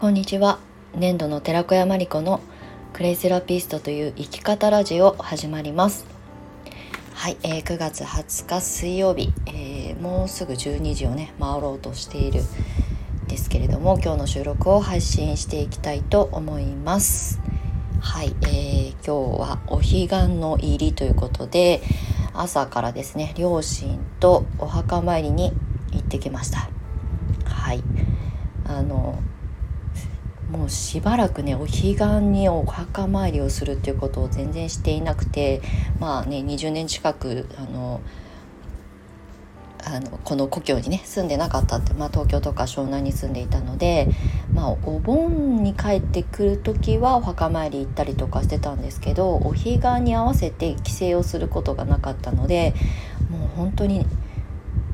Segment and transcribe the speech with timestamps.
[0.00, 0.58] こんにちは。
[0.94, 2.40] 年度の寺子屋まりこの
[2.94, 6.06] クレイセラピストという生き方ラジオ始まります。
[7.12, 12.40] はい、えー、9月20日水曜日、えー、もうすぐ12時をね回ろうとしている
[13.28, 17.38] ですけれども今日の収録を配信していきたいと思います。
[18.00, 21.82] はい、えー、今日はお彼岸の入りということで
[22.32, 25.52] 朝からですね両親とお墓参りに
[25.92, 26.70] 行ってきました。
[27.44, 27.82] はい
[28.64, 29.18] あの
[30.50, 35.62] もうしばらくねお彼岸にお墓参りをするっていうことを全然していなくて
[35.98, 38.00] まあね20年近くあの
[39.84, 44.08] あのこの故郷にね住んでなかったって、まあ、東京とか湘南に住んでいたので、
[44.52, 52.74] まあ、お盆に帰ってくる時はお墓参り行ったりとかしてたんですけどお彼岸に合わせて帰省をすることがなかったので
[53.30, 54.06] もう本当に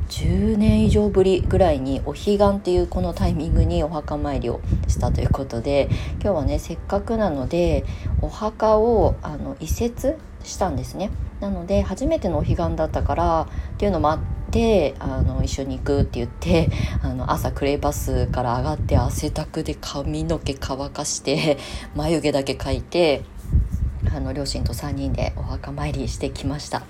[0.09, 5.89] 10年以上ぶりぐらいにお彼岸っていうこのタイミングにお墓参りをしたということで
[6.23, 7.85] 今日はねせっかくなので
[8.23, 11.11] お墓をあの移設したんですね。
[11.41, 14.19] なので初めてのお彼岸だったからっていうのもあっ
[14.51, 16.71] てあの一緒に行くって言って
[17.03, 21.59] あの朝クレイバスから上がって汗だくで髪の毛乾かして
[21.95, 23.23] 眉毛だけ描いて
[24.17, 26.85] あの両親と3人でお墓参りしてきました。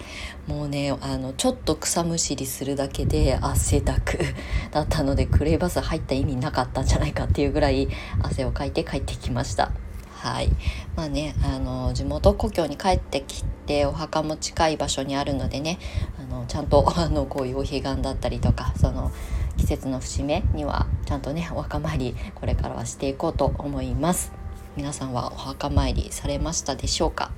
[0.46, 4.18] もうねあのちょっと草むしりするだけで汗だく
[4.70, 7.88] だったのでクレーバス入った意味なかったんじゃないかっていうぐらい
[8.22, 9.72] 汗をかいて帰ってきました。
[10.12, 10.50] はい。
[10.94, 15.80] まあねあの地元故郷に帰ってきてお墓も近い場所にあるのでね
[16.20, 19.10] あのちゃんと あのこういうお彼岸だったりとかその
[19.56, 24.35] 季節の節目にはちゃんとねお墓参りこれからはしていこうと思います。
[24.76, 27.30] 皆さんはお墓参りされましたでしょうか？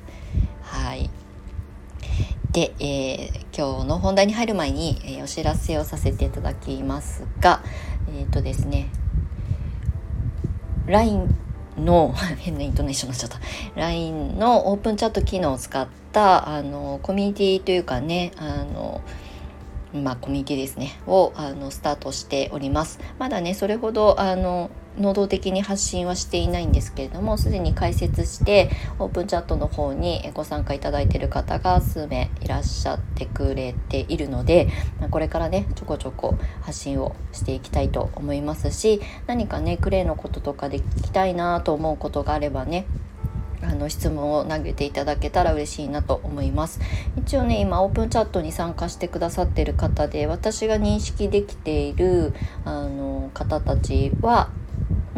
[0.62, 1.08] はい。
[2.50, 7.62] で、えー、今日の本題に入る前に、えー、お知らせをさせていただきますが
[8.08, 8.88] えっ、ー、とですね
[10.86, 11.32] LINE
[11.76, 13.38] の 変なイントネーションになっちゃった。
[13.80, 19.00] LINE のオープンチャット機能を使ったあのコミュニティというかねあの
[19.94, 22.98] まあ、コミュニティですねをあのスタートしております。
[23.18, 34.68] まだねそれほどあの能動的に発信はしていないんですけれどもすでに開設してオープンチャットの方にご参加いただいている方が数名いらっしゃってくれているので
[35.10, 42.86] これからねちょこちょこ発信をしていきたいと思いますし何かねクレイのこととかで聞きたいなと思うことがあればね
[43.62, 46.80] あの質問を投げていただけたら嬉しいなと思います。
[47.16, 52.34] 一応ね今オープンチャットに参加してくださっている方で私が認識できている
[52.64, 54.50] あの方たちは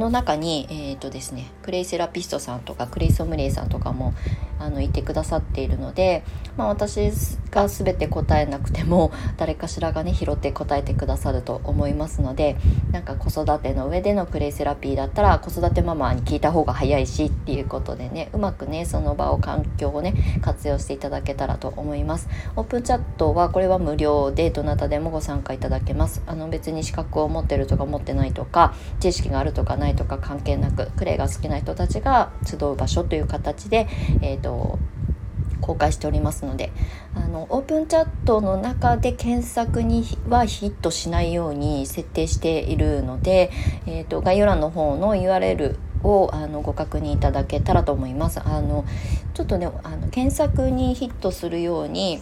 [0.00, 4.14] の中に、えーとですね、クレイセラピストさんとかクレイソムレイさんとかも
[4.60, 6.22] あのいてくださっているので、
[6.56, 7.10] まあ、私
[7.50, 12.56] が全て答えなくても 誰かしらがね拾って答えてくださると思いますので
[12.92, 22.28] なんか子育ての上でのクレイセラピーだったら子育てママに聞いた方が早いしっていうことでねうまくねその場を環境をね活用していただけたらと思います。
[22.56, 26.22] オープンチャットはこれは無料でどなたでもご参加いただけます。
[26.26, 33.88] あの別に資格を持ってるとか持ってないとか知識があるとかないとか関係なくクレイが好きな人たちが集う場所という形で
[34.20, 34.78] え、ー、ととと
[35.60, 36.72] 公開しておりますので
[37.14, 43.50] あのオープンチャットの中で検索にはヒットしないように設定しているので、
[43.86, 48.40] えーと、概要欄の方の URL をあのご確認いただけたらと思います。
[48.40, 48.86] あの
[49.34, 52.20] ちょっとねあの検索にヒットするように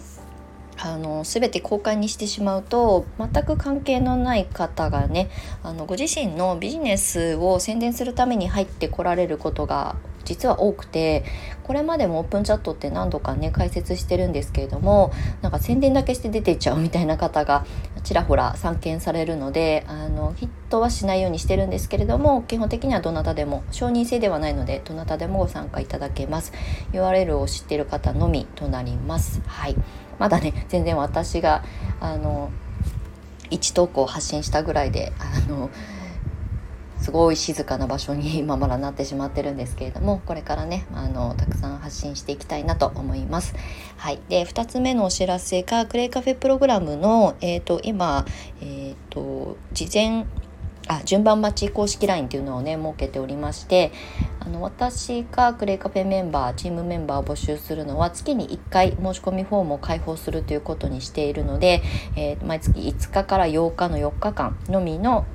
[0.77, 5.31] あの全て公開にしてしまうと全く関係のない方がね
[5.63, 9.97] あのご自身のビジネスを宣伝するために入ってこられることが
[10.29, 11.25] 実は多くて
[11.65, 17.65] これまでもオープンチャットって何度かね解説してるんですけれどもなんか宣伝だけして出てっちゃうみたいな方が
[18.05, 26.53] ちらほら散見されるのであのヒットはしないようにしてるんですけれども基本的にはどなたでも承認制ではないのでどなたでもご参加いただけます。
[26.93, 29.41] URL を知ってる方のみとなります。
[29.47, 29.77] はい。
[30.19, 31.65] まだね全然私が
[32.01, 32.51] あの
[33.51, 35.71] 1投稿発信したぐらいであの
[37.01, 43.55] すごい静かな場所に 今まだなってしまってるんですけれどもこれからねあのたくさん発信していきたいなと思います。
[43.97, 48.25] はい、で2つ目のお知らせがクレイカフェプログラムの、えーと、今、
[48.61, 50.27] えーと、事前
[50.89, 53.93] あ順番待ち公式 LINE っていうのをね設けておりまして
[54.41, 61.83] あの私がクレイカフェメンバーチームメンバーを募集するのは月に1回申し込みフォームを開放するということにしているので、
[62.17, 65.27] えー、毎月5日から8日の4日間のみの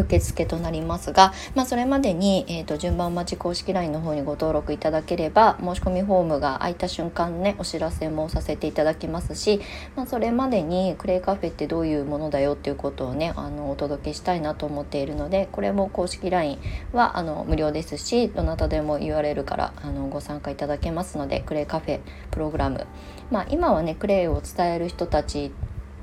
[0.00, 9.60] 受付となりますが、まあ、それまでに、えーと、順番待ち公式 LINE の方にご登録いただければ申し込みフォームが開いた瞬間ねお知らせもさせていただきますし、
[9.96, 16.58] まあ、それまでにクレイカフェってどういうものだよっていうことをねあのお届けしたいなと思っているのでこれも公式 LINE
[16.92, 22.86] はあの無料ですしどなたでも URL からあのご参加いただけますのでクレイカフェプログラム、
[23.30, 25.52] まあ、今はねクレイを伝える人たち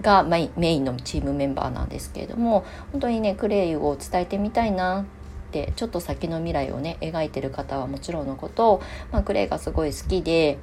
[0.01, 5.05] がメインのチームメンバーなんですけれども本当にねクレイを伝えてみたいなっ
[5.51, 8.81] てちょっと先の未来をね描いてる方はもちろんのこと、
[9.11, 10.57] まあ、クレイがすごい好きで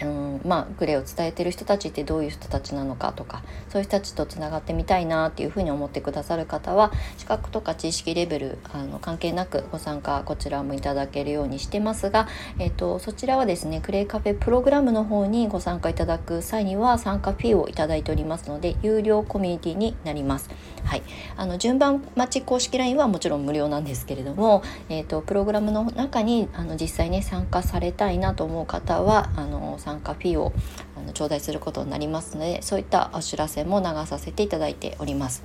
[0.00, 12.28] うんまあ、グレーを伝えてる人たちってどういう人たちなのかとかそういう人たちとつながってみたいなっていうふうに思ってくださる方は資格とか知識レベルあの関係なくご参加こちらもいただけるようにしてますが、
[12.58, 20.50] えーと、そちらはですねクレイカフェプログラムの方にご参加いただく際には参加フィーをいただいておりますので有料コミュニティになります。
[20.84, 21.02] はい、
[21.36, 30.52] あの順番待ち公式 LINE はもちろん無料なんですけれども、えーと、プログラムの中にあの実際に参加されたいなと思う方はあの参加フィーを
[30.96, 35.44] あの頂戴することになりますのでそういったお知らせも流させていただいております。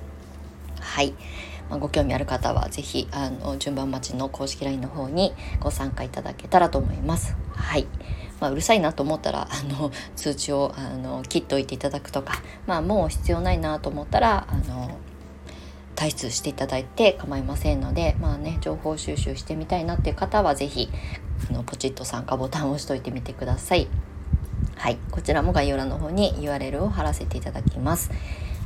[0.80, 1.14] はい、
[1.70, 7.36] まあ、ご興味ある方は是非あの順番待ちの公式 LINE の方にご参加いただけたらと思います。
[7.54, 7.86] はい。
[8.40, 14.98] まあ、うるさいなと思ったら あの通知をあの切っておいていただくとか、まあ、もう必要ないなと思ったらあの
[15.96, 20.90] 退出していただいて構いませんのでまあね情報収集してみたいなっていう方は是非
[21.50, 23.88] あのポチッと参加ボタンを押しといてみてください。
[24.84, 28.10] はい、こちらも概要欄の方に URL を貼らせていただきます。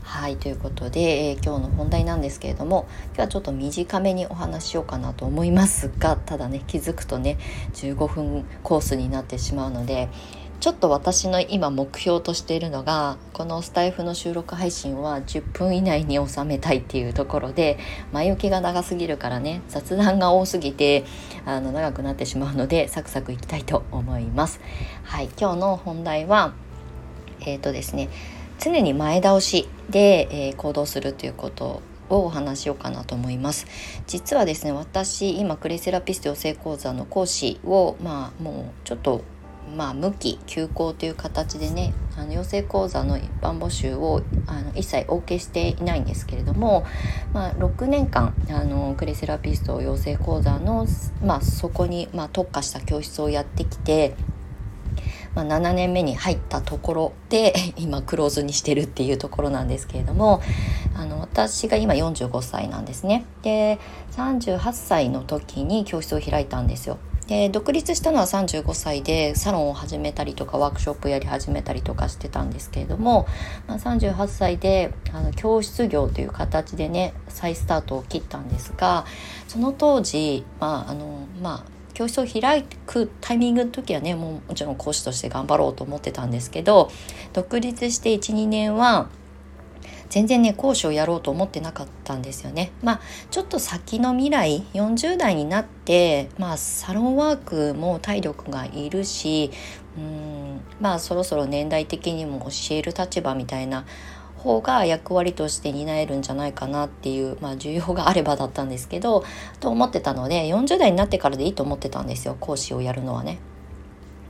[0.03, 7.39] はいということで、えー、今日の本題なんですけれども今日はちょっと短めにお話ししようかなと思いますがただね気づくとね
[7.75, 10.09] 15分コースになってしまうので
[10.61, 17.79] ちょっと私の今目標としているのがこのスタイフの収録配信は10分以内に収めたいっていうところで
[18.13, 21.05] 前置きが長すぎるからね雑談が多すぎて
[21.47, 24.61] あの長くなってしまうのでサクサクいきたいと思います。
[25.05, 26.55] はい、今日の本題は
[27.41, 28.09] えっ、ー、とですね
[28.59, 33.67] 常に前倒しで、えー、行動するということをお話しようかなと思います
[34.07, 39.23] 実はですね私今クレイセラピスト養成講座の講師をまあもうちょっと
[39.77, 46.85] まあ、無期休校という形でねあの養成講座の一般募集をあの一切お受けしていないんですけれども、
[47.33, 50.87] まあ、6年間あのクレセラピスト養成講座の、
[51.23, 54.15] まあ、そこに、まあ、特化した教室をやってきて
[55.35, 60.41] まあ、7年目に入ったところで 今クローズにしてるっていうところなんですけれども
[60.97, 63.25] あの私が今45歳なんですね。
[63.43, 63.79] で
[64.13, 66.99] 38歳の時に教室を開いたんですよ。
[67.29, 73.27] で独立したのは35歳でサロンを始めたりとかワークショップやり始めたりとかしてたんですけれども、
[73.67, 79.05] まあ、38歳であの教室業という形でね再スタートを切ったんですが
[79.47, 86.91] その当時まああのまあ教室を開くタイミングの時はねもうもちろん講師として頑張ろうと思ってたんですけど
[87.35, 89.11] 独立して12年は
[90.11, 92.73] 全然ね講師をやろうと思ってなかったんですよね。
[92.83, 93.01] まあ
[93.31, 99.51] ちょっと先の未来40代になってまあサロンワークも体力がいるし
[99.97, 103.85] うんまあそろそろ年代的にも教える立場みたいな
[104.39, 109.25] 方が役割として担えるんじゃないかなっていう、まあ、需要があればだったんですけど
[109.61, 113.39] と思ってたので40代になってからでいいと思ってたんですよ講師をやるのはね。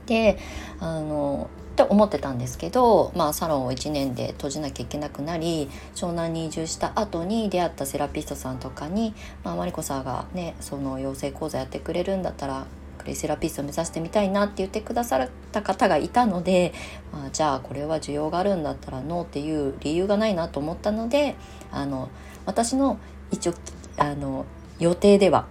[0.07, 0.39] で
[0.79, 1.49] あの
[1.83, 9.13] って思ってたんですけど、まあ、サロンを1年で閉じなきゃいけなくなり湘南に移住した後に出会ったセラピストさんとかに、
[9.45, 12.65] まあ、マリコさんがねその養成講座やってくれるんだったら
[12.97, 16.73] クレイセラピストを目指してみたいなって言ってくださった方がいたので、
[17.13, 21.35] まあ、じゃあこれは需要があるんだったらノーっていう理由がないなと思ったので
[21.71, 22.09] あの
[22.45, 22.99] 私の
[23.31, 23.53] 一応
[23.95, 24.45] あの
[24.79, 25.45] 予定では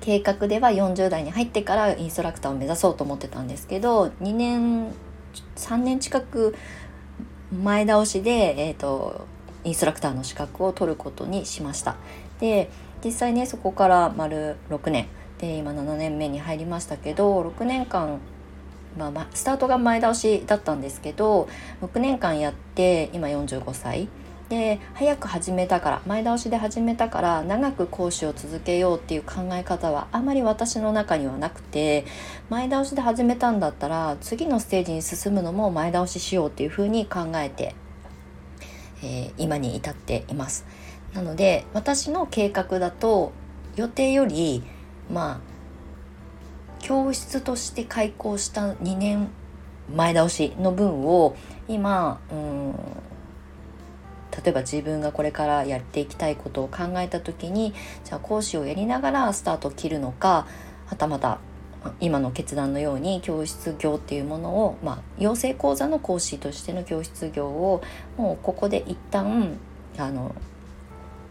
[0.00, 4.92] 計画では40代に入ってからインストラクターを目指そうと思ってたんですけど2年
[5.56, 6.54] 3年近く
[7.62, 9.26] 前倒しで、えーと、
[9.64, 11.96] インストラクターの資格を取ることにしました。
[12.40, 12.70] で
[13.04, 15.06] 実際ねそこから丸6年
[15.38, 18.18] で今7年目に入りましたけど6年間、
[18.98, 21.48] まあ、スタートが前倒しだったんですけど
[21.82, 24.08] 6年間やって今45歳
[24.48, 32.04] で早く始めたから前倒しで始めたから長く講師を続けようっていう考え方はあまり私の中にはなくて
[32.50, 37.74] 前倒しで始めたんだったら次のステージに進むのも前倒ししようっていうふうに考えて、
[39.02, 40.66] えー、今に至っています。
[41.14, 43.32] なので私の計画だと
[43.76, 44.62] 予定より
[45.10, 45.54] まあ
[46.80, 49.28] 教室として開校した2年
[49.94, 51.36] 前倒しの分を
[51.66, 52.74] 今うん
[54.42, 57.72] 例えば自分がこれからやっていきたいことを考えた時に
[58.04, 60.46] じゃあ講師をやりながらスタートを切るのか
[60.86, 61.38] はたまた
[62.00, 67.82] 今の決断のように教室業っていうものを、まあ、養成講座の講師としての教室業を
[68.16, 69.58] もうここで一旦
[69.98, 70.34] あの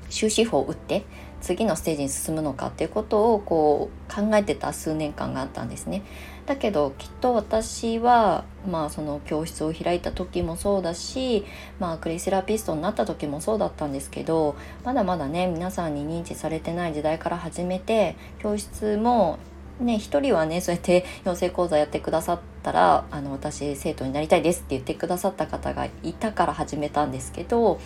[0.10, 1.06] 終止符を打って
[1.44, 6.02] 次のステージに進むのかっていうことをこう考えてた数年間があったんですね。
[6.46, 11.46] だけどきっと私は、まあ、その教室を開いた時もそうだし、
[11.80, 19.40] まあ、クレイセラピストになった時もそうだったんですけどまだまだね皆さんに認知されてない時代から始めて教室も
[19.80, 27.80] ね、一人はねそうやって 養成講座やってくださったらあの私生徒になりたいですって言ってくださった方がいたから始めたんですけど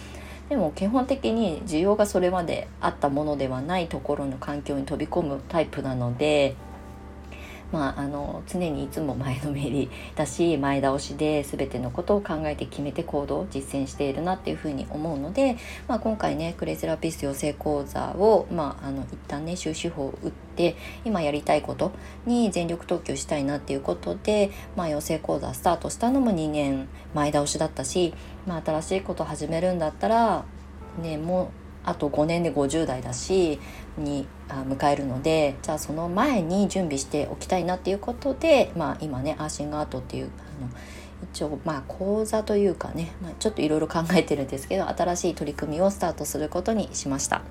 [0.50, 6.56] でも基本的に需要がそれまであったものではないところの環境に飛び込むタイプなので
[7.72, 15.58] まあ、あの常にいつも前のめりだし 前倒しで全てのことを考えて決めて行動を実践しているなっていうふうに思うので、
[15.88, 21.92] まあ、今回ねクレイセラピスト養成講座を、まあ、あの一旦ね終止符を打って今やりたいこと
[22.26, 28.14] に全力投球したいなっていうことで、まあ、養成講座スタートしたのも2年前倒しだったし、
[28.46, 30.46] まあ、新しいこと始めるんだったら
[31.02, 33.60] ねもうあと5年で50代だし
[33.98, 40.70] に迎えるのでじゃあその前に準備しておきたいなっていうことで、まあ、今ねアーシングアートっていうあの
[41.34, 47.42] 一応まあ講座というかね、まあ、ちょっといろいろ考えてるんですけど新しい取り組みをスタートすることにしました。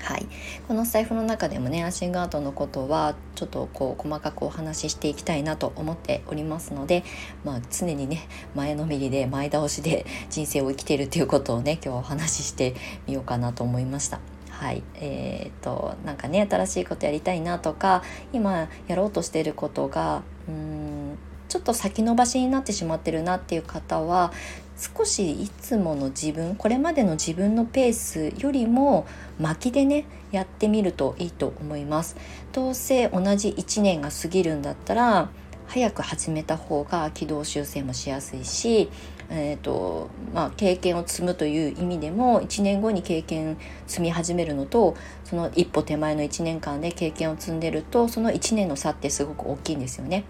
[0.00, 0.26] はい、
[0.68, 7.02] このスタイフの中でもねアシングアートのことはちょっとこう細かくお話ししていきたいなと思っておりますので、
[7.44, 12.74] まあ、常にね前のめりで前倒しで人生を生きているということをね今日はお話しして
[13.06, 14.20] みようかなと思いました。
[14.50, 24.32] はいえーと、なんかね新しいことやりたいなとか今やろうとしていることがうんちょっと先延ばしになってしまってるなっていう方は
[24.76, 29.06] 少しいつもの自分これまでの自分のペースよりも
[29.40, 32.16] 巻きでねやってみるといいと思います
[32.52, 35.30] どうせ同じ1年が過ぎるんだったら
[35.66, 38.88] 早く始めた方が軌道修正もしやすいし、
[39.30, 43.56] えーとまあ、経験を積むという意味でも1年後に経験
[43.86, 50.24] 積み始めるのとその一歩手前の1年間で経験を積んでるとその1年の差ってすごく大きいんですよね。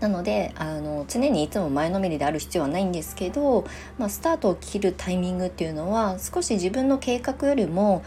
[0.00, 3.66] なのであの常にいつも前のめりである必要はないんですけど、
[3.98, 8.04] まあ、スタートを切るタイミングっていうのは少し自分の計画よりも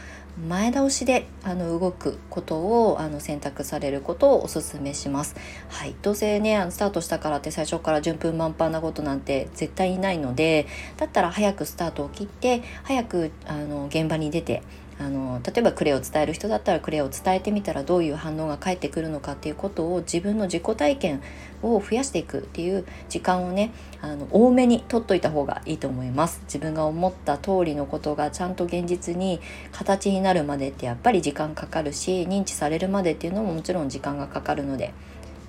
[0.48, 5.36] 前倒しであの動くことをあの選択されることをお勧めします。
[5.68, 10.68] はい、どうせねあのスタートしたからって最初から順風満帆なことなんて絶対にないので
[10.98, 14.64] だったら早くスタートを切って早くあの現場に出て
[15.02, 21.24] あの例えばクレを伝える人だったらクレを伝えてみたらどういう反応が返ってくるのかっていうことを自分の自己体験
[21.64, 29.42] を増やしていくっていう時間をねあの多めに取っといた方がいいと思います自分が思った通りのことがちゃんと現実に
[29.72, 34.94] 形になるまでってやっぱり時間かかるし認知されるまでっていうのももちろん時間がかかるので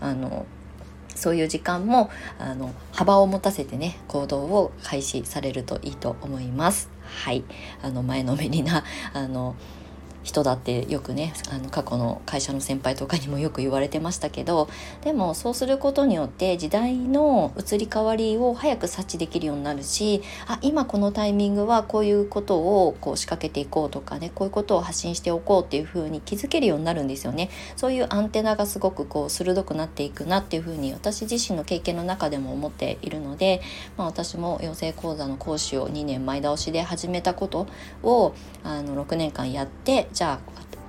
[0.01, 0.47] あの
[1.15, 6.89] そういう時間もあの幅を持たせてね行動を開始されるといいと思います。
[7.13, 7.45] はい。
[7.83, 9.55] あの前のめりなあの
[10.23, 14.69] 人だってよくねあの過去の会社の先輩とかにもよく言われてましたけど
[15.03, 27.51] でもそうすることによって時代の移り変わりを早く察知できるようになるしあ今このタイミングはこういうことをこう仕掛けていこうとかねこういうことを発信しておこうっていうふうに気づけるようになるんですよね。
[27.77, 33.61] そういうアンテナがすごくこう鋭くなっていくなっていうふうに私自身の経験の中でも思っているので、
[33.97, 37.67] まあ、私も養成講座の講師を2年前倒しで始めたこと
[38.03, 40.41] をあの6年間やってじゃ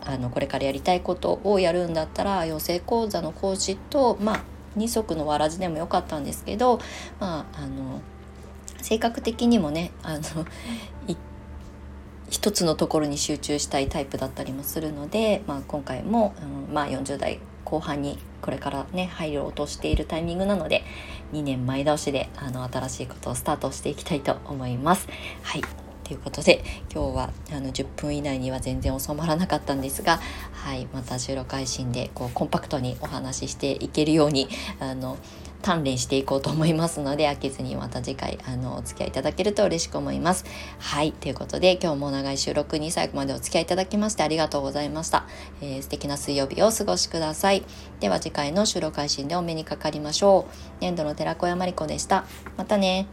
[0.05, 4.43] ああのこれからやりたいことをやるんだったら養成講座の講師とまあ
[4.75, 6.79] 二足のわらじでもよかったんですけど
[7.19, 8.01] まああの
[8.81, 10.21] 性格的にもねあの
[12.29, 16.33] 一つのところに集中したいタイプだったりもするので、まあ、今回も、
[16.67, 20.83] うん、まあ、40代後半にこれからね入ろうとしているタイミングなので
[21.31, 25.07] 2年前倒しであの新しいことをスタートしていきたいと思います。
[25.43, 30.19] はいということで今日はあの10分以内には全然収まらなかったんですが、
[30.51, 34.47] はい、また収録配信でこうコンパクトにお話ししていけるように
[34.79, 35.17] あの
[35.63, 40.45] 鍛錬していこうと思いますので飽きずにまた次回あのお付き合いいただけると嬉しく思います。
[40.77, 45.25] はいということで今日も長い収録に最後までお付き合いいただきましてありがとうございました。
[45.61, 47.63] えー、素敵な水曜日をお過ごしください。
[48.01, 50.53] では次回の収録配信でお目にかかりましょう。
[50.81, 52.25] 年度の寺子屋まりこでした。
[52.57, 53.07] またね。